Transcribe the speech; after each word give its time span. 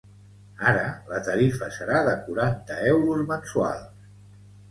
Ara 0.69 0.85
la 1.09 1.19
tarifa 1.27 1.67
serà 1.75 1.99
de 2.09 2.15
quaranta 2.23 2.79
euros 2.93 3.23
mensuals. 3.33 4.11